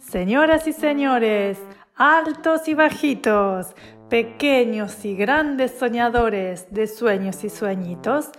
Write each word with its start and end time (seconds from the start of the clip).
Señoras 0.00 0.68
y 0.68 0.72
señores, 0.72 1.58
altos 1.96 2.68
y 2.68 2.74
bajitos, 2.74 3.74
pequeños 4.08 5.04
y 5.04 5.16
grandes 5.16 5.72
soñadores 5.72 6.72
de 6.72 6.86
sueños 6.86 7.42
y 7.42 7.50
sueñitos, 7.50 8.30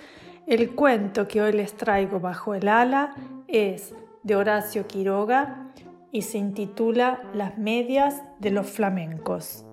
el 0.47 0.75
cuento 0.75 1.27
que 1.27 1.41
hoy 1.41 1.51
les 1.51 1.75
traigo 1.75 2.19
bajo 2.19 2.53
el 2.53 2.67
ala 2.67 3.15
es 3.47 3.93
de 4.23 4.35
Horacio 4.35 4.87
Quiroga 4.87 5.73
y 6.11 6.21
se 6.21 6.37
intitula 6.37 7.21
Las 7.33 7.57
medias 7.57 8.21
de 8.39 8.51
los 8.51 8.69
flamencos. 8.69 9.65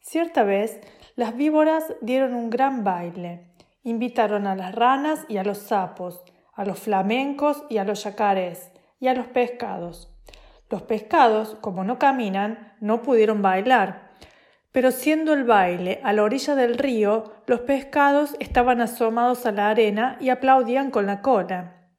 Cierta 0.00 0.42
vez, 0.44 0.80
las 1.16 1.36
víboras 1.36 1.94
dieron 2.00 2.34
un 2.34 2.50
gran 2.50 2.82
baile. 2.82 3.46
Invitaron 3.84 4.48
a 4.48 4.56
las 4.56 4.74
ranas 4.74 5.24
y 5.28 5.36
a 5.36 5.44
los 5.44 5.58
sapos, 5.58 6.24
a 6.54 6.64
los 6.64 6.80
flamencos 6.80 7.64
y 7.68 7.78
a 7.78 7.84
los 7.84 8.02
yacarés 8.02 8.72
y 8.98 9.06
a 9.06 9.14
los 9.14 9.28
pescados. 9.28 10.10
Los 10.70 10.82
pescados, 10.82 11.56
como 11.60 11.84
no 11.84 12.00
caminan, 12.00 12.74
no 12.80 13.02
pudieron 13.02 13.42
bailar. 13.42 14.10
Pero 14.72 14.90
siendo 14.90 15.34
el 15.34 15.44
baile 15.44 16.00
a 16.02 16.12
la 16.12 16.24
orilla 16.24 16.56
del 16.56 16.78
río, 16.78 17.32
los 17.46 17.60
pescados 17.60 18.34
estaban 18.40 18.80
asomados 18.80 19.46
a 19.46 19.52
la 19.52 19.70
arena 19.70 20.16
y 20.20 20.30
aplaudían 20.30 20.90
con 20.90 21.06
la 21.06 21.22
cola. 21.22 21.90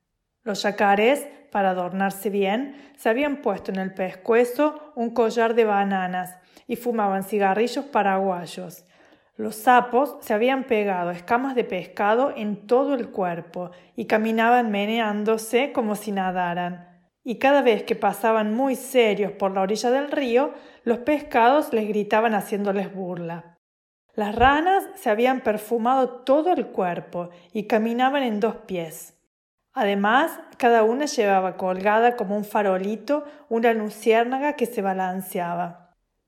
Los 0.43 0.63
yacarés, 0.63 1.25
para 1.51 1.69
adornarse 1.69 2.29
bien, 2.29 2.75
se 2.97 3.07
habían 3.07 3.37
puesto 3.37 3.71
en 3.71 3.79
el 3.79 3.93
pescuezo 3.93 4.91
un 4.95 5.11
collar 5.11 5.55
de 5.55 5.63
bananas 5.63 6.37
y 6.67 6.75
fumaban 6.75 7.23
cigarrillos 7.23 7.85
paraguayos. 7.85 8.83
Los 9.37 9.55
sapos 9.55 10.15
se 10.21 10.33
habían 10.33 10.63
pegado 10.63 11.11
escamas 11.11 11.55
de 11.55 11.65
pescado 11.65 12.31
en 12.35 12.67
todo 12.67 12.93
el 12.93 13.09
cuerpo 13.09 13.71
y 13.97 14.05
caminaban 14.05 14.71
meneándose 14.71 15.73
como 15.73 15.95
si 15.95 16.13
nadaran. 16.13 16.87
Y 17.21 17.37
cada 17.37 17.61
vez 17.61 17.83
que 17.83 17.95
pasaban 17.95 18.53
muy 18.53 18.75
serios 18.75 19.33
por 19.33 19.51
la 19.51 19.61
orilla 19.61 19.91
del 19.91 20.09
río, 20.09 20.53
los 20.83 20.99
pescados 20.99 21.73
les 21.73 21.87
gritaban 21.87 22.33
haciéndoles 22.33 22.93
burla. 22.93 23.57
Las 24.13 24.35
ranas 24.35 24.85
se 24.95 25.09
habían 25.09 25.41
perfumado 25.41 26.21
todo 26.21 26.53
el 26.53 26.67
cuerpo 26.67 27.29
y 27.51 27.63
caminaban 27.63 28.23
en 28.23 28.39
dos 28.39 28.55
pies. 28.55 29.19
Además, 29.73 30.39
cada 30.57 30.83
una 30.83 31.05
llevaba 31.05 31.57
colgada 31.57 32.15
como 32.15 32.37
un 32.37 32.45
farolito 32.45 33.25
una 33.49 33.73
luciérnaga 33.73 34.53
que 34.53 34.65
se 34.65 34.81
balanceaba. 34.81 35.84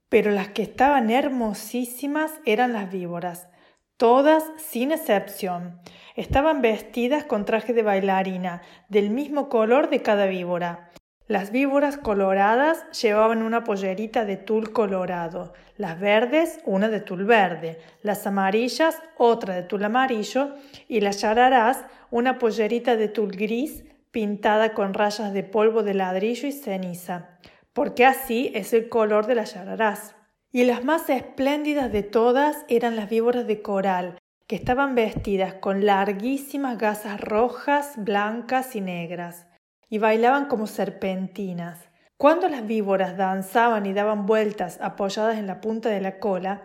Pero 0.10 0.32
las 0.32 0.50
que 0.50 0.62
estaban 0.62 1.10
hermosísimas 1.10 2.32
eran 2.46 2.72
las 2.72 2.90
víboras, 2.92 3.50
todas 3.98 4.44
sin 4.58 4.92
excepción. 4.92 5.82
Estaban 6.16 6.62
vestidas 6.62 7.26
con 7.26 7.46
traje 7.46 7.74
de 7.74 7.84
bailarina, 7.84 8.62
del 8.88 9.10
mismo 9.10 9.50
color 9.50 9.90
de 9.90 10.02
cada 10.02 10.28
víbora. 10.28 10.90
Las 11.28 11.52
víboras 11.52 11.98
coloradas 11.98 12.86
llevaban 13.02 13.44
una 13.44 13.66
pollerita 13.66 14.24
de 14.24 14.38
tul 14.38 14.72
colorado, 14.72 15.52
las 15.76 16.00
verdes 16.00 16.62
una 16.64 16.88
de 16.88 17.02
tul 17.02 17.26
verde, 17.26 17.80
las 18.02 18.26
amarillas 18.26 19.02
otra 19.18 19.56
de 19.56 19.64
tul 19.64 19.84
amarillo 19.84 20.56
y 20.88 21.02
las 21.02 21.20
yararás 21.20 21.84
una 22.12 22.40
pollerita 22.40 22.96
de 22.96 23.10
tul 23.10 23.32
gris 23.32 23.84
pintada 24.12 24.74
con 24.74 24.94
rayas 24.94 25.34
de 25.34 25.44
polvo 25.44 25.84
de 25.84 25.96
ladrillo 25.96 26.48
y 26.48 26.54
ceniza 26.54 27.38
porque 27.78 28.08
así 28.08 28.52
es 28.56 28.74
el 28.74 28.90
color 28.90 29.28
de 29.28 29.36
las 29.36 29.54
yararás. 29.54 30.16
Y 30.52 30.64
las 30.64 30.84
más 30.84 31.12
espléndidas 31.12 31.92
de 31.92 32.02
todas 32.02 32.66
eran 32.70 32.96
las 32.96 33.08
víboras 33.08 33.46
de 33.46 33.62
coral, 33.62 34.18
que 34.48 34.56
estaban 34.56 34.96
vestidas 34.96 35.54
con 35.54 35.86
larguísimas 35.86 36.80
gasas 36.80 37.22
rojas, 37.22 37.94
blancas 37.98 38.76
y 38.76 38.82
negras, 38.82 39.46
y 39.90 40.00
bailaban 40.00 40.46
como 40.48 40.66
serpentinas. 40.66 41.88
Cuando 42.18 42.50
las 42.50 42.66
víboras 42.66 43.16
danzaban 43.16 43.86
y 43.86 43.94
daban 43.94 44.26
vueltas 44.26 44.80
apoyadas 44.82 45.38
en 45.38 45.46
la 45.46 45.62
punta 45.62 45.90
de 45.90 46.02
la 46.02 46.18
cola, 46.18 46.64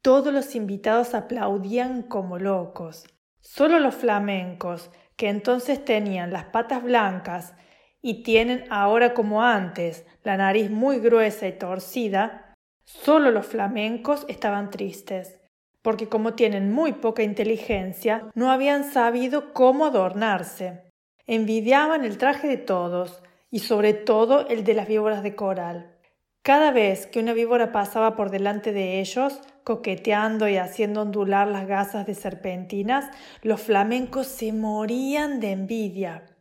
todos 0.00 0.32
los 0.32 0.54
invitados 0.54 1.14
aplaudían 1.14 2.02
como 2.02 2.38
locos. 2.38 3.04
Solo 3.40 3.80
los 3.80 3.96
flamencos, 3.96 4.92
que 5.16 5.28
entonces 5.28 5.84
tenían 5.84 6.32
las 6.32 6.44
patas 6.44 6.84
blancas 6.84 7.54
y 8.02 8.24
tienen 8.24 8.64
ahora 8.68 9.14
como 9.14 9.42
antes 9.42 10.04
la 10.24 10.36
nariz 10.36 10.70
muy 10.70 10.98
gruesa 10.98 11.46
y 11.46 11.52
torcida, 11.52 12.54
solo 12.84 13.30
los 13.30 13.46
flamencos 13.46 14.26
estaban 14.28 14.70
tristes, 14.70 15.40
porque 15.80 16.08
como 16.08 16.34
tienen 16.34 16.72
muy 16.72 16.92
poca 16.92 17.22
inteligencia, 17.22 18.26
no 18.34 18.50
habían 18.50 18.84
sabido 18.84 19.52
cómo 19.52 19.86
adornarse. 19.86 20.82
Envidiaban 21.26 22.04
el 22.04 22.18
traje 22.18 22.48
de 22.48 22.56
todos 22.56 23.22
y 23.50 23.60
sobre 23.60 23.94
todo 23.94 24.48
el 24.48 24.64
de 24.64 24.74
las 24.74 24.88
víboras 24.88 25.22
de 25.22 25.36
coral. 25.36 25.96
Cada 26.42 26.72
vez 26.72 27.06
que 27.06 27.20
una 27.20 27.34
víbora 27.34 27.70
pasaba 27.70 28.16
por 28.16 28.30
delante 28.30 28.72
de 28.72 28.98
ellos, 28.98 29.40
coqueteando 29.62 30.48
y 30.48 30.56
haciendo 30.56 31.02
ondular 31.02 31.46
las 31.46 31.68
gasas 31.68 32.04
de 32.04 32.16
serpentinas, 32.16 33.08
los 33.42 33.60
flamencos 33.60 34.26
se 34.26 34.52
morían 34.52 35.38
de 35.38 35.52
envidia. 35.52 36.31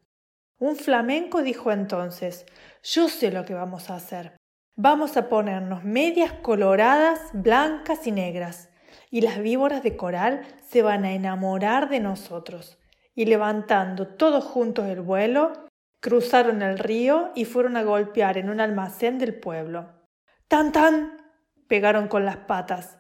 Un 0.62 0.76
flamenco 0.76 1.42
dijo 1.42 1.72
entonces 1.72 2.46
Yo 2.84 3.10
sé 3.10 3.32
lo 3.32 3.46
que 3.46 3.56
vamos 3.56 3.90
a 3.90 3.96
hacer. 3.96 4.38
Vamos 4.76 5.18
a 5.18 5.28
ponernos 5.28 5.84
medias 5.84 6.34
coloradas, 6.34 7.20
blancas 7.34 8.06
y 8.06 8.12
negras, 8.12 8.70
y 9.10 9.22
las 9.22 9.40
víboras 9.40 9.82
de 9.82 9.98
coral 9.98 10.44
se 10.62 10.84
van 10.84 11.04
a 11.04 11.14
enamorar 11.14 11.90
de 11.90 12.00
nosotros. 12.00 12.78
Y 13.16 13.26
levantando 13.26 14.08
todos 14.08 14.44
juntos 14.44 14.86
el 14.86 15.02
vuelo, 15.02 15.52
cruzaron 16.00 16.62
el 16.62 16.78
río 16.78 17.32
y 17.34 17.46
fueron 17.46 17.76
a 17.76 17.82
golpear 17.82 18.38
en 18.38 18.52
un 18.52 18.60
almacén 18.60 19.18
del 19.18 19.34
pueblo. 19.34 19.90
¡Tan 20.48 20.72
tan! 20.72 21.18
pegaron 21.68 22.08
con 22.08 22.24
las 22.24 22.38
patas. 22.38 23.00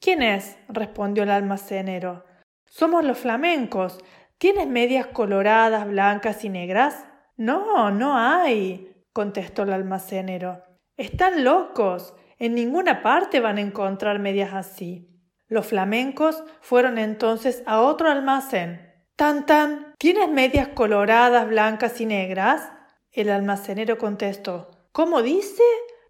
¿Quién 0.00 0.20
es? 0.20 0.56
respondió 0.68 1.22
el 1.22 1.30
almacenero. 1.30 2.24
Somos 2.68 3.04
los 3.04 3.18
flamencos. 3.18 3.98
¿Tienes 4.38 4.68
medias 4.68 5.08
coloradas, 5.08 5.88
blancas 5.88 6.44
y 6.44 6.48
negras? 6.48 7.04
No, 7.36 7.90
no 7.90 8.16
hay, 8.16 9.04
contestó 9.12 9.64
el 9.64 9.72
almacenero. 9.72 10.62
Están 10.96 11.42
locos. 11.42 12.14
En 12.38 12.54
ninguna 12.54 13.02
parte 13.02 13.40
van 13.40 13.58
a 13.58 13.62
encontrar 13.62 14.20
medias 14.20 14.54
así. 14.54 15.08
Los 15.48 15.66
flamencos 15.66 16.44
fueron 16.60 16.98
entonces 16.98 17.64
a 17.66 17.80
otro 17.80 18.08
almacén. 18.12 18.94
Tan 19.16 19.44
tan. 19.44 19.94
¿Tienes 19.98 20.28
medias 20.28 20.68
coloradas, 20.68 21.48
blancas 21.48 22.00
y 22.00 22.06
negras? 22.06 22.70
El 23.10 23.30
almacenero 23.30 23.98
contestó. 23.98 24.70
¿Cómo 24.92 25.20
dice? 25.20 25.64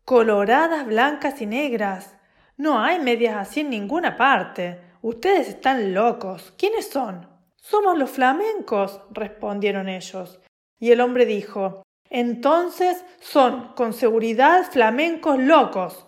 Coloradas, 0.04 0.86
blancas 0.86 1.40
y 1.40 1.46
negras. 1.46 2.18
No 2.58 2.78
hay 2.82 2.98
medias 2.98 3.36
así 3.36 3.60
en 3.60 3.70
ninguna 3.70 4.18
parte. 4.18 4.82
Ustedes 5.00 5.48
están 5.48 5.94
locos. 5.94 6.52
¿Quiénes 6.58 6.90
son? 6.90 7.37
Somos 7.68 7.98
los 7.98 8.10
flamencos, 8.10 9.02
respondieron 9.10 9.88
ellos. 9.88 10.40
Y 10.78 10.92
el 10.92 11.02
hombre 11.02 11.26
dijo 11.26 11.82
entonces 12.10 13.04
son 13.20 13.74
con 13.74 13.92
seguridad 13.92 14.64
flamencos 14.70 15.38
locos. 15.38 16.06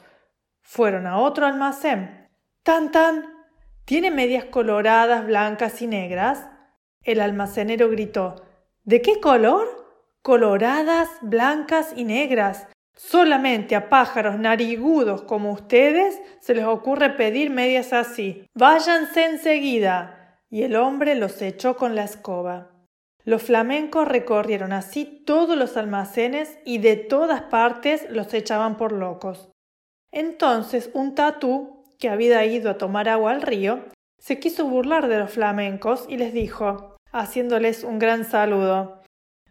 Fueron 0.62 1.07
a 1.07 1.19
otro 1.19 1.47
almacén. 1.47 2.29
Tan 2.62 2.91
tan. 2.91 3.27
¿Tiene 3.85 4.11
medias 4.11 4.47
coloradas, 4.47 5.27
blancas 5.27 5.83
y 5.83 5.87
negras? 5.87 6.49
El 7.03 7.21
almacenero 7.21 7.91
gritó. 7.91 8.37
¿De 8.85 9.03
qué 9.03 9.21
color? 9.21 9.69
Coloradas, 10.23 11.11
blancas 11.21 11.93
y 11.97 12.05
negras. 12.05 12.67
Solamente 12.95 13.77
a 13.77 13.89
pájaros 13.89 14.39
narigudos 14.39 15.23
como 15.23 15.53
ustedes 15.53 16.21
se 16.41 16.55
les 16.55 16.65
ocurre 16.65 17.11
pedir 17.11 17.51
medias 17.51 17.93
así. 17.93 18.47
Váyanse 18.55 19.25
enseguida. 19.25 20.19
Y 20.50 20.62
el 20.64 20.76
hombre 20.76 21.14
los 21.14 21.41
echó 21.43 21.76
con 21.76 21.94
la 21.94 22.05
escoba. 22.05 22.73
Los 23.25 23.43
flamencos 23.43 24.08
recorrieron 24.08 24.73
así 24.73 25.05
todos 25.26 25.56
los 25.56 25.76
almacenes 25.76 26.58
y 26.64 26.79
de 26.79 26.97
todas 26.97 27.43
partes 27.43 28.06
los 28.11 28.35
echaban 28.35 28.76
por 28.76 28.93
locos. 28.93 29.50
Entonces 30.12 30.91
un 30.94 31.14
tatú, 31.14 31.85
que 31.99 32.08
había 32.08 32.44
ido 32.47 32.70
a 32.70 32.79
tomar 32.79 33.08
agua 33.08 33.31
al 33.31 33.43
río, 33.43 33.85
se 34.19 34.41
quiso 34.41 34.67
burlar 34.67 35.06
de 35.06 35.19
los 35.19 35.31
flamencos 35.31 36.06
y 36.08 36.17
les 36.17 36.32
dijo, 36.32 36.96
haciéndoles 37.12 37.85
un 37.85 37.99
gran 37.99 38.25
saludo 38.25 39.00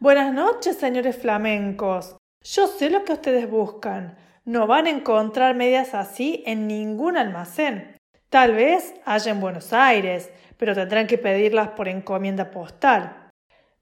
Buenas 0.01 0.33
noches, 0.33 0.77
señores 0.77 1.17
flamencos. 1.17 2.15
Yo 2.41 2.67
sé 2.67 2.89
lo 2.89 3.03
que 3.03 3.11
ustedes 3.11 3.49
buscan. 3.49 4.17
No 4.45 4.65
van 4.65 4.85
a 4.85 4.91
encontrar 4.91 5.57
medias 5.57 5.93
así 5.93 6.41
en 6.45 6.67
ningún 6.67 7.17
almacén. 7.17 7.97
Tal 8.29 8.53
vez 8.53 8.93
haya 9.03 9.33
en 9.33 9.41
Buenos 9.41 9.73
Aires, 9.73 10.31
pero 10.59 10.75
tendrán 10.75 11.07
que 11.07 11.17
pedirlas 11.17 11.69
por 11.69 11.87
encomienda 11.87 12.51
postal. 12.51 13.29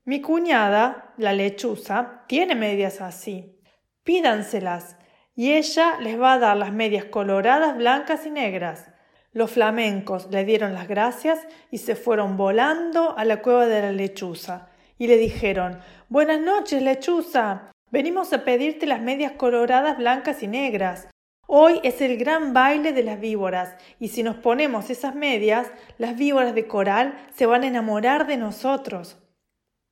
Mi 0.05 0.21
cuñada, 0.21 1.11
la 1.17 1.33
lechuza, 1.33 2.23
tiene 2.27 2.53
medias 2.53 3.01
así. 3.01 3.59
Pídanselas, 4.03 4.95
y 5.35 5.53
ella 5.53 5.97
les 5.99 6.21
va 6.21 6.33
a 6.33 6.39
dar 6.39 6.55
las 6.55 6.71
medias 6.71 7.05
coloradas, 7.05 7.75
blancas 7.75 8.27
y 8.27 8.29
negras. 8.29 8.91
Los 9.33 9.51
flamencos 9.51 10.29
le 10.29 10.45
dieron 10.45 10.75
las 10.75 10.87
gracias 10.87 11.47
y 11.71 11.79
se 11.79 11.95
fueron 11.95 12.37
volando 12.37 13.17
a 13.17 13.25
la 13.25 13.41
cueva 13.41 13.65
de 13.65 13.81
la 13.81 13.91
lechuza, 13.91 14.69
y 14.99 15.07
le 15.07 15.17
dijeron 15.17 15.79
Buenas 16.09 16.39
noches, 16.39 16.83
lechuza. 16.83 17.71
Venimos 17.89 18.33
a 18.33 18.43
pedirte 18.43 18.85
las 18.85 19.01
medias 19.01 19.31
coloradas, 19.31 19.97
blancas 19.97 20.43
y 20.43 20.47
negras. 20.47 21.07
Hoy 21.49 21.79
es 21.83 22.01
el 22.01 22.17
gran 22.17 22.51
baile 22.51 22.91
de 22.91 23.03
las 23.03 23.21
víboras, 23.21 23.77
y 23.99 24.09
si 24.09 24.21
nos 24.21 24.35
ponemos 24.35 24.89
esas 24.89 25.15
medias, 25.15 25.71
las 25.97 26.17
víboras 26.17 26.53
de 26.53 26.67
coral 26.67 27.17
se 27.33 27.45
van 27.45 27.63
a 27.63 27.67
enamorar 27.67 28.27
de 28.27 28.35
nosotros. 28.35 29.17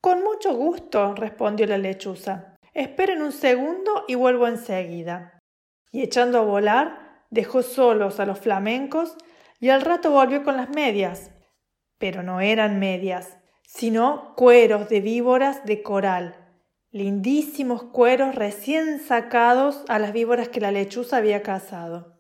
Con 0.02 0.22
mucho 0.22 0.54
gusto, 0.54 1.16
respondió 1.16 1.66
la 1.66 1.78
lechuza. 1.78 2.58
Esperen 2.74 3.22
un 3.22 3.32
segundo 3.32 4.04
y 4.06 4.16
vuelvo 4.16 4.50
enseguida. 4.50 5.40
Y 5.94 6.02
echando 6.02 6.40
a 6.40 6.44
volar, 6.44 7.24
dejó 7.30 7.64
solos 7.64 8.20
a 8.20 8.26
los 8.26 8.40
flamencos 8.40 9.16
y 9.62 9.70
al 9.70 9.80
rato 9.80 10.12
volvió 10.12 10.44
con 10.44 10.58
las 10.58 10.70
medias. 10.72 11.32
Pero 11.98 12.22
no 12.22 12.42
eran 12.42 12.80
medias, 12.80 13.38
sino 13.66 14.36
cueros 14.36 14.90
de 14.90 15.00
víboras 15.00 15.64
de 15.64 15.82
coral, 15.82 16.45
lindísimos 16.96 17.84
cueros 17.84 18.36
recién 18.36 19.02
sacados 19.02 19.84
a 19.90 20.00
las 20.00 20.14
víboras 20.14 20.48
que 20.48 20.62
la 20.62 20.72
lechuza 20.72 21.18
había 21.18 21.42
cazado. 21.42 22.16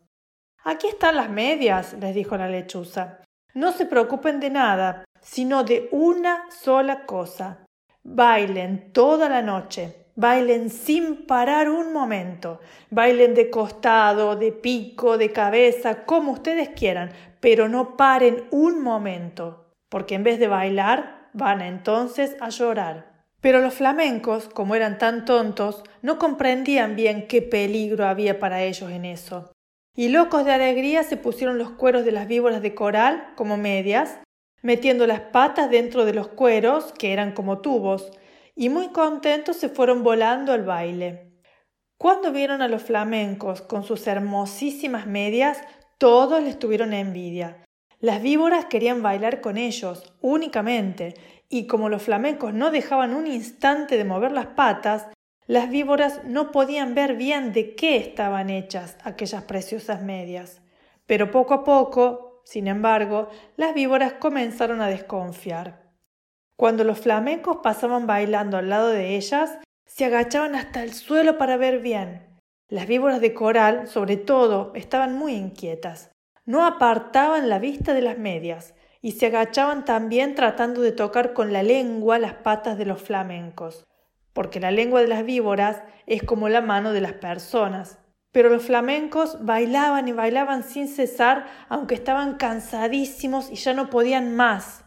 Aquí 0.65 0.87
están 0.87 1.15
las 1.15 1.29
medias, 1.29 1.95
les 2.01 2.13
dijo 2.13 2.35
la 2.35 2.49
lechuza. 2.49 3.21
No 3.53 3.71
se 3.71 3.85
preocupen 3.85 4.41
de 4.41 4.49
nada, 4.49 5.05
sino 5.21 5.63
de 5.63 5.87
una 5.93 6.43
sola 6.51 7.05
cosa. 7.05 7.63
Bailen 8.03 8.91
toda 8.91 9.29
la 9.29 9.41
noche, 9.41 10.07
bailen 10.17 10.69
sin 10.69 11.25
parar 11.25 11.69
un 11.69 11.93
momento, 11.93 12.59
bailen 12.89 13.33
de 13.33 13.49
costado, 13.49 14.35
de 14.35 14.51
pico, 14.51 15.17
de 15.17 15.31
cabeza, 15.31 16.03
como 16.03 16.33
ustedes 16.33 16.67
quieran, 16.75 17.11
pero 17.39 17.69
no 17.69 17.95
paren 17.95 18.43
un 18.51 18.83
momento, 18.83 19.71
porque 19.87 20.15
en 20.15 20.23
vez 20.25 20.37
de 20.37 20.49
bailar, 20.49 21.29
van 21.31 21.61
entonces 21.61 22.35
a 22.41 22.49
llorar. 22.49 23.14
Pero 23.45 23.61
los 23.61 23.75
flamencos, 23.75 24.49
como 24.49 24.73
eran 24.73 24.97
tan 24.97 25.23
tontos, 25.23 25.83
no 26.01 26.17
comprendían 26.17 26.95
bien 26.95 27.27
qué 27.27 27.43
peligro 27.43 28.07
había 28.07 28.39
para 28.39 28.63
ellos 28.63 28.89
en 28.89 29.05
eso. 29.05 29.51
Y 29.95 30.07
locos 30.09 30.45
de 30.45 30.51
alegría 30.51 31.03
se 31.03 31.15
pusieron 31.15 31.59
los 31.59 31.69
cueros 31.69 32.05
de 32.05 32.11
las 32.11 32.27
víboras 32.27 32.63
de 32.63 32.73
coral 32.73 33.33
como 33.35 33.55
medias, 33.55 34.17
metiendo 34.63 35.05
las 35.05 35.19
patas 35.19 35.69
dentro 35.69 36.05
de 36.05 36.15
los 36.15 36.29
cueros, 36.29 36.91
que 36.97 37.13
eran 37.13 37.33
como 37.33 37.59
tubos, 37.59 38.11
y 38.55 38.69
muy 38.69 38.87
contentos 38.87 39.57
se 39.57 39.69
fueron 39.69 40.01
volando 40.01 40.51
al 40.51 40.63
baile. 40.63 41.31
Cuando 41.99 42.31
vieron 42.31 42.63
a 42.63 42.67
los 42.67 42.81
flamencos 42.81 43.61
con 43.61 43.83
sus 43.83 44.07
hermosísimas 44.07 45.05
medias, 45.05 45.61
todos 45.99 46.41
les 46.41 46.57
tuvieron 46.57 46.93
envidia. 46.93 47.63
Las 47.99 48.21
víboras 48.21 48.65
querían 48.65 49.01
bailar 49.03 49.39
con 49.39 49.57
ellos, 49.57 50.13
únicamente, 50.19 51.15
y 51.55 51.67
como 51.67 51.87
los 51.87 52.03
flamencos 52.03 52.53
no 52.53 52.69
dejaban 52.69 53.13
un 53.13 53.27
instante 53.27 53.97
de 53.97 54.03
mover 54.03 54.33
las 54.33 54.47
patas, 54.47 55.07
las 55.47 55.69
víboras 55.69 56.25
no 56.25 56.51
podían 56.51 56.95
ver 56.95 57.15
bien 57.15 57.53
de 57.53 57.75
qué 57.75 57.95
estaban 57.95 58.49
hechas 58.49 58.97
aquellas 59.03 59.43
preciosas 59.43 60.01
medias. 60.01 60.61
Pero 61.05 61.31
poco 61.31 61.53
a 61.53 61.63
poco 61.63 62.25
sin 62.43 62.67
embargo, 62.67 63.29
las 63.55 63.73
víboras 63.73 64.13
comenzaron 64.13 64.81
a 64.81 64.87
desconfiar. 64.87 65.81
Cuando 66.57 66.83
los 66.83 66.99
flamencos 66.99 67.57
pasaban 67.63 68.05
bailando 68.05 68.57
al 68.57 68.69
lado 68.69 68.89
de 68.89 69.15
ellas, 69.15 69.57
se 69.85 70.05
agachaban 70.05 70.55
hasta 70.55 70.83
el 70.83 70.93
suelo 70.93 71.37
para 71.37 71.57
ver 71.57 71.79
bien. 71.79 72.39
Las 72.69 72.85
víboras 72.85 73.19
de 73.19 73.33
coral, 73.33 73.87
sobre 73.87 74.17
todo, 74.17 74.73
estaban 74.75 75.17
muy 75.17 75.33
inquietas. 75.33 76.11
No 76.45 76.65
apartaban 76.65 77.49
la 77.49 77.59
vista 77.59 77.93
de 77.93 78.01
las 78.01 78.17
medias 78.17 78.74
y 79.05 79.11
se 79.11 79.27
agachaban 79.27 79.85
también 79.85 80.33
tratando 80.33 80.81
de 80.81 80.91
tocar 80.91 81.33
con 81.33 81.53
la 81.53 81.61
lengua 81.61 82.17
las 82.17 82.33
patas 82.33 82.75
de 82.75 82.87
los 82.87 83.03
flamencos, 83.03 83.85
porque 84.33 84.59
la 84.59 84.71
lengua 84.71 84.99
de 84.99 85.07
las 85.07 85.23
víboras 85.23 85.83
es 86.07 86.23
como 86.23 86.49
la 86.49 86.61
mano 86.61 86.91
de 86.91 87.01
las 87.01 87.13
personas. 87.13 87.99
Pero 88.31 88.49
los 88.49 88.63
flamencos 88.63 89.45
bailaban 89.45 90.07
y 90.07 90.11
bailaban 90.11 90.63
sin 90.63 90.87
cesar, 90.87 91.45
aunque 91.69 91.93
estaban 91.93 92.37
cansadísimos 92.37 93.51
y 93.51 93.57
ya 93.57 93.75
no 93.75 93.91
podían 93.91 94.35
más. 94.35 94.85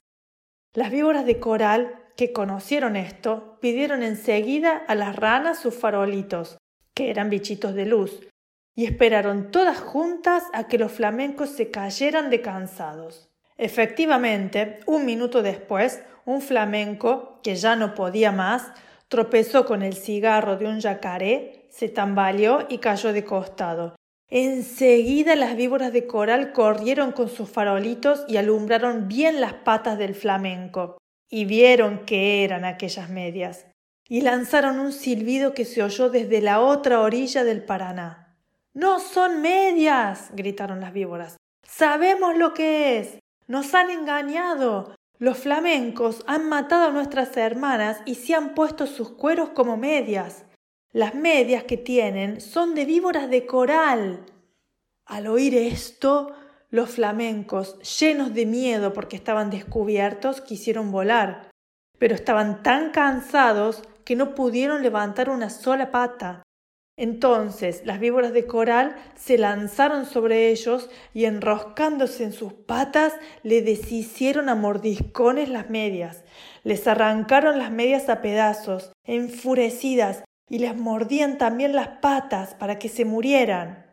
Las 0.74 0.90
víboras 0.90 1.24
de 1.24 1.38
coral, 1.38 1.94
que 2.16 2.32
conocieron 2.32 2.96
esto, 2.96 3.60
pidieron 3.60 4.02
enseguida 4.02 4.78
a 4.88 4.96
las 4.96 5.14
ranas 5.14 5.60
sus 5.60 5.76
farolitos, 5.76 6.58
que 6.92 7.10
eran 7.10 7.30
bichitos 7.30 7.72
de 7.72 7.86
luz, 7.86 8.26
y 8.74 8.86
esperaron 8.86 9.52
todas 9.52 9.78
juntas 9.78 10.42
a 10.54 10.66
que 10.66 10.76
los 10.76 10.90
flamencos 10.90 11.50
se 11.50 11.70
cayeran 11.70 12.30
de 12.30 12.40
cansados. 12.40 13.27
Efectivamente, 13.58 14.80
un 14.86 15.04
minuto 15.04 15.42
después, 15.42 16.02
un 16.24 16.40
flamenco, 16.40 17.40
que 17.42 17.56
ya 17.56 17.74
no 17.74 17.94
podía 17.94 18.32
más, 18.32 18.72
tropezó 19.08 19.66
con 19.66 19.82
el 19.82 19.94
cigarro 19.94 20.56
de 20.56 20.66
un 20.66 20.80
yacaré, 20.80 21.66
se 21.70 21.88
tambaleó 21.88 22.66
y 22.68 22.78
cayó 22.78 23.12
de 23.12 23.24
costado. 23.24 23.96
Enseguida 24.30 25.36
las 25.36 25.56
víboras 25.56 25.92
de 25.92 26.06
coral 26.06 26.52
corrieron 26.52 27.12
con 27.12 27.28
sus 27.28 27.50
farolitos 27.50 28.24
y 28.28 28.36
alumbraron 28.36 29.08
bien 29.08 29.40
las 29.40 29.54
patas 29.54 29.98
del 29.98 30.14
flamenco, 30.14 30.98
y 31.28 31.44
vieron 31.44 32.04
que 32.04 32.44
eran 32.44 32.64
aquellas 32.64 33.10
medias, 33.10 33.66
y 34.06 34.20
lanzaron 34.20 34.78
un 34.78 34.92
silbido 34.92 35.52
que 35.52 35.64
se 35.64 35.82
oyó 35.82 36.10
desde 36.10 36.40
la 36.40 36.60
otra 36.60 37.00
orilla 37.00 37.42
del 37.42 37.64
Paraná. 37.64 38.36
No 38.72 39.00
son 39.00 39.40
medias. 39.42 40.30
gritaron 40.32 40.80
las 40.80 40.92
víboras. 40.92 41.36
Sabemos 41.66 42.36
lo 42.36 42.54
que 42.54 42.98
es. 42.98 43.18
Nos 43.48 43.74
han 43.74 43.90
engañado. 43.90 44.94
Los 45.18 45.38
flamencos 45.38 46.22
han 46.26 46.50
matado 46.50 46.88
a 46.88 46.92
nuestras 46.92 47.34
hermanas 47.38 48.02
y 48.04 48.14
se 48.14 48.34
han 48.34 48.54
puesto 48.54 48.86
sus 48.86 49.10
cueros 49.10 49.48
como 49.48 49.78
medias. 49.78 50.44
Las 50.92 51.14
medias 51.14 51.64
que 51.64 51.78
tienen 51.78 52.42
son 52.42 52.74
de 52.74 52.84
víboras 52.84 53.30
de 53.30 53.46
coral. 53.46 54.26
Al 55.06 55.26
oír 55.26 55.54
esto, 55.54 56.30
los 56.68 56.90
flamencos, 56.90 57.78
llenos 57.98 58.34
de 58.34 58.44
miedo 58.44 58.92
porque 58.92 59.16
estaban 59.16 59.48
descubiertos, 59.48 60.42
quisieron 60.42 60.92
volar, 60.92 61.50
pero 61.98 62.14
estaban 62.14 62.62
tan 62.62 62.90
cansados 62.90 63.82
que 64.04 64.14
no 64.14 64.34
pudieron 64.34 64.82
levantar 64.82 65.30
una 65.30 65.48
sola 65.48 65.90
pata. 65.90 66.42
Entonces 66.98 67.82
las 67.84 68.00
víboras 68.00 68.32
de 68.32 68.44
coral 68.44 68.96
se 69.14 69.38
lanzaron 69.38 70.04
sobre 70.04 70.48
ellos 70.50 70.90
y 71.14 71.26
enroscándose 71.26 72.24
en 72.24 72.32
sus 72.32 72.52
patas 72.52 73.14
le 73.44 73.62
deshicieron 73.62 74.48
a 74.48 74.56
mordiscones 74.56 75.48
las 75.48 75.70
medias, 75.70 76.24
les 76.64 76.88
arrancaron 76.88 77.56
las 77.56 77.70
medias 77.70 78.08
a 78.08 78.20
pedazos, 78.20 78.92
enfurecidas, 79.04 80.24
y 80.50 80.58
les 80.58 80.76
mordían 80.76 81.38
también 81.38 81.76
las 81.76 81.88
patas 82.00 82.54
para 82.54 82.80
que 82.80 82.88
se 82.88 83.04
murieran. 83.04 83.86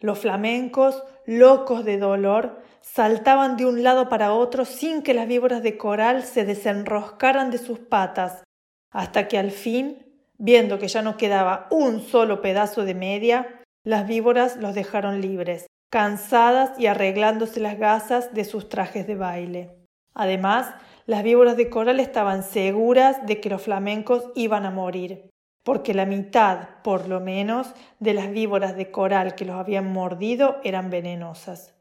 Los 0.00 0.20
flamencos, 0.20 1.02
locos 1.26 1.84
de 1.84 1.98
dolor, 1.98 2.62
saltaban 2.80 3.56
de 3.58 3.66
un 3.66 3.82
lado 3.82 4.08
para 4.08 4.32
otro 4.32 4.64
sin 4.64 5.02
que 5.02 5.12
las 5.12 5.28
víboras 5.28 5.62
de 5.62 5.76
coral 5.76 6.22
se 6.22 6.44
desenroscaran 6.44 7.50
de 7.50 7.58
sus 7.58 7.78
patas, 7.78 8.42
hasta 8.90 9.28
que 9.28 9.36
al 9.36 9.50
fin 9.50 10.11
Viendo 10.44 10.80
que 10.80 10.88
ya 10.88 11.02
no 11.02 11.16
quedaba 11.16 11.68
un 11.70 12.00
solo 12.00 12.42
pedazo 12.42 12.84
de 12.84 12.96
media, 12.96 13.60
las 13.84 14.08
víboras 14.08 14.56
los 14.56 14.74
dejaron 14.74 15.20
libres, 15.20 15.68
cansadas 15.88 16.76
y 16.80 16.86
arreglándose 16.86 17.60
las 17.60 17.78
gasas 17.78 18.34
de 18.34 18.44
sus 18.44 18.68
trajes 18.68 19.06
de 19.06 19.14
baile. 19.14 19.70
Además, 20.14 20.74
las 21.06 21.22
víboras 21.22 21.56
de 21.56 21.70
coral 21.70 22.00
estaban 22.00 22.42
seguras 22.42 23.24
de 23.24 23.40
que 23.40 23.50
los 23.50 23.62
flamencos 23.62 24.32
iban 24.34 24.66
a 24.66 24.72
morir, 24.72 25.30
porque 25.62 25.94
la 25.94 26.06
mitad, 26.06 26.70
por 26.82 27.08
lo 27.08 27.20
menos, 27.20 27.72
de 28.00 28.12
las 28.12 28.32
víboras 28.32 28.74
de 28.74 28.90
coral 28.90 29.36
que 29.36 29.44
los 29.44 29.54
habían 29.54 29.92
mordido 29.92 30.56
eran 30.64 30.90
venenosas. 30.90 31.72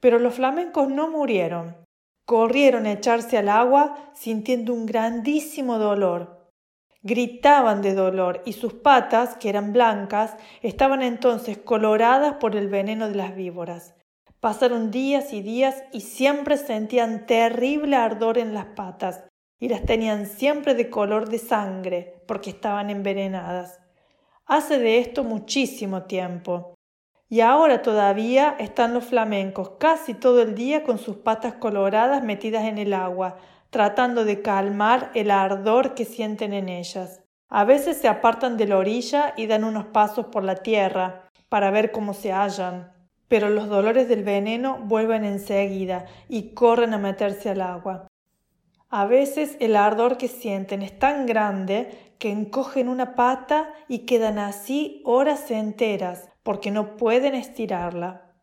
Pero 0.00 0.18
los 0.18 0.32
flamencos 0.32 0.88
no 0.88 1.10
murieron. 1.10 1.76
Corrieron 2.24 2.86
a 2.86 2.92
echarse 2.92 3.36
al 3.36 3.50
agua 3.50 4.12
sintiendo 4.14 4.72
un 4.72 4.86
grandísimo 4.86 5.76
dolor, 5.76 6.37
Gritaban 7.02 7.80
de 7.80 7.94
dolor 7.94 8.42
y 8.44 8.54
sus 8.54 8.74
patas, 8.74 9.36
que 9.36 9.48
eran 9.48 9.72
blancas, 9.72 10.36
estaban 10.62 11.02
entonces 11.02 11.56
coloradas 11.56 12.34
por 12.34 12.56
el 12.56 12.68
veneno 12.68 13.08
de 13.08 13.14
las 13.14 13.36
víboras. 13.36 13.94
Pasaron 14.40 14.90
días 14.90 15.32
y 15.32 15.42
días 15.42 15.82
y 15.92 16.00
siempre 16.00 16.56
sentían 16.56 17.26
terrible 17.26 17.96
ardor 17.96 18.38
en 18.38 18.52
las 18.54 18.66
patas 18.66 19.24
y 19.60 19.68
las 19.68 19.84
tenían 19.84 20.26
siempre 20.26 20.74
de 20.74 20.90
color 20.90 21.28
de 21.28 21.38
sangre 21.38 22.22
porque 22.26 22.50
estaban 22.50 22.90
envenenadas. 22.90 23.80
Hace 24.46 24.78
de 24.78 24.98
esto 24.98 25.24
muchísimo 25.24 26.04
tiempo. 26.04 26.74
Y 27.28 27.40
ahora 27.40 27.82
todavía 27.82 28.56
están 28.58 28.94
los 28.94 29.04
flamencos 29.04 29.72
casi 29.78 30.14
todo 30.14 30.40
el 30.40 30.54
día 30.54 30.82
con 30.82 30.98
sus 30.98 31.16
patas 31.16 31.54
coloradas 31.54 32.24
metidas 32.24 32.64
en 32.64 32.78
el 32.78 32.94
agua, 32.94 33.36
tratando 33.70 34.24
de 34.24 34.42
calmar 34.42 35.10
el 35.14 35.30
ardor 35.30 35.94
que 35.94 36.04
sienten 36.04 36.52
en 36.52 36.68
ellas. 36.68 37.22
A 37.48 37.64
veces 37.64 37.96
se 37.96 38.08
apartan 38.08 38.56
de 38.56 38.66
la 38.66 38.76
orilla 38.76 39.34
y 39.36 39.46
dan 39.46 39.64
unos 39.64 39.86
pasos 39.86 40.26
por 40.26 40.44
la 40.44 40.56
tierra 40.56 41.30
para 41.48 41.70
ver 41.70 41.92
cómo 41.92 42.14
se 42.14 42.32
hallan, 42.32 42.92
pero 43.28 43.48
los 43.48 43.68
dolores 43.68 44.08
del 44.08 44.22
veneno 44.22 44.78
vuelven 44.82 45.24
enseguida 45.24 46.06
y 46.28 46.54
corren 46.54 46.94
a 46.94 46.98
meterse 46.98 47.50
al 47.50 47.62
agua. 47.62 48.08
A 48.90 49.04
veces 49.04 49.56
el 49.60 49.76
ardor 49.76 50.16
que 50.16 50.28
sienten 50.28 50.82
es 50.82 50.98
tan 50.98 51.26
grande 51.26 52.14
que 52.18 52.30
encogen 52.30 52.88
una 52.88 53.14
pata 53.14 53.72
y 53.86 54.00
quedan 54.00 54.38
así 54.38 55.02
horas 55.04 55.50
enteras 55.50 56.30
porque 56.42 56.70
no 56.70 56.96
pueden 56.96 57.34
estirarla. 57.34 58.34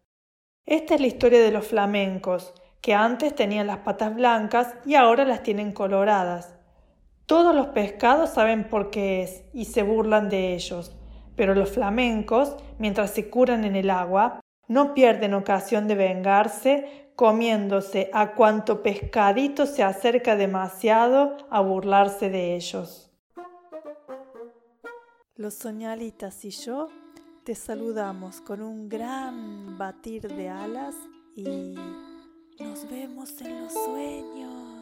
Esta 0.66 0.96
es 0.96 1.02
la 1.02 1.08
historia 1.08 1.42
de 1.42 1.52
los 1.52 1.68
flamencos, 1.68 2.54
que 2.86 2.94
antes 2.94 3.34
tenían 3.34 3.66
las 3.66 3.80
patas 3.80 4.14
blancas 4.14 4.76
y 4.86 4.94
ahora 4.94 5.26
las 5.26 5.42
tienen 5.42 5.72
coloradas. 5.72 6.54
Todos 7.26 7.56
los 7.56 7.70
pescados 7.70 8.30
saben 8.30 8.70
por 8.70 8.92
qué 8.92 9.24
es 9.24 9.44
y 9.54 9.66
se 9.66 9.82
burlan 9.82 10.30
de 10.30 10.54
ellos, 10.54 10.96
pero 11.36 11.56
los 11.56 11.72
flamencos, 11.72 12.56
mientras 12.78 13.10
se 13.10 13.28
curan 13.28 13.66
en 13.66 13.76
el 13.76 13.90
agua, 13.90 14.40
no 14.68 14.94
pierden 14.94 15.34
ocasión 15.34 15.88
de 15.88 15.96
vengarse 15.96 17.10
comiéndose 17.16 18.12
a 18.14 18.34
cuanto 18.34 18.84
pescadito 18.84 19.66
se 19.66 19.82
acerca 19.82 20.36
demasiado 20.36 21.38
a 21.50 21.62
burlarse 21.62 22.30
de 22.30 22.56
ellos. 22.56 23.12
Los 25.36 25.56
soñalitas 25.56 26.46
y 26.46 26.52
yo 26.52 26.90
te 27.46 27.56
saludamos 27.56 28.42
con 28.42 28.62
un 28.62 28.88
gran 28.88 29.76
batir 29.76 30.28
de 30.28 30.50
alas 30.50 30.94
y 31.36 31.74
nos 32.60 32.90
vemos 32.90 33.42
en 33.42 33.62
los 33.62 33.74
sueños. 33.74 34.75